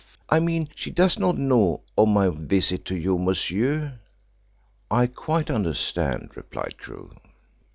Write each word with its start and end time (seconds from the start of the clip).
I 0.31 0.39
mean 0.39 0.67
she 0.75 0.89
does 0.89 1.19
not 1.19 1.37
know 1.37 1.81
of 1.95 2.07
my 2.07 2.29
visit 2.29 2.85
to 2.85 2.95
you, 2.95 3.19
monsieur." 3.19 3.99
"I 4.89 5.05
quite 5.05 5.51
understand," 5.51 6.31
replied 6.35 6.79
Crewe. 6.79 7.11